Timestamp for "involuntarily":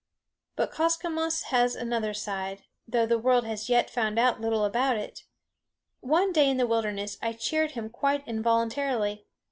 8.27-9.27